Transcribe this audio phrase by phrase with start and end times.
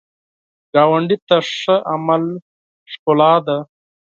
[0.73, 2.23] ګاونډي ته ښه عمل
[2.91, 3.57] ښکلا ده